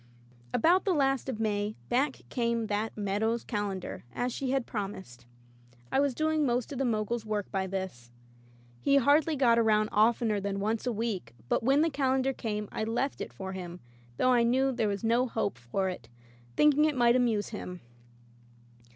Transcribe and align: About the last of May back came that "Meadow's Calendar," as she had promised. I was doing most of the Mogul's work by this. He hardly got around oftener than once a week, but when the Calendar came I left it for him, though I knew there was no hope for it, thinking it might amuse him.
About 0.51 0.83
the 0.83 0.95
last 0.95 1.29
of 1.29 1.39
May 1.39 1.75
back 1.87 2.21
came 2.29 2.65
that 2.65 2.97
"Meadow's 2.97 3.43
Calendar," 3.43 4.03
as 4.11 4.33
she 4.33 4.49
had 4.49 4.65
promised. 4.65 5.27
I 5.91 5.99
was 5.99 6.15
doing 6.15 6.43
most 6.43 6.71
of 6.71 6.79
the 6.79 6.85
Mogul's 6.85 7.23
work 7.23 7.51
by 7.51 7.67
this. 7.67 8.09
He 8.79 8.95
hardly 8.95 9.35
got 9.35 9.59
around 9.59 9.89
oftener 9.91 10.39
than 10.39 10.59
once 10.59 10.87
a 10.87 10.91
week, 10.91 11.35
but 11.49 11.61
when 11.61 11.81
the 11.81 11.91
Calendar 11.91 12.33
came 12.33 12.67
I 12.71 12.83
left 12.83 13.21
it 13.21 13.31
for 13.31 13.53
him, 13.53 13.79
though 14.17 14.31
I 14.33 14.41
knew 14.41 14.71
there 14.71 14.87
was 14.87 15.03
no 15.03 15.27
hope 15.27 15.59
for 15.59 15.87
it, 15.87 16.09
thinking 16.55 16.85
it 16.85 16.97
might 16.97 17.15
amuse 17.15 17.49
him. 17.49 17.81